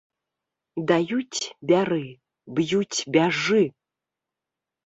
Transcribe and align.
Даюць, 0.91 1.39
бяры, 1.71 2.01
б'юць, 2.57 2.99
бяжы! 3.17 3.63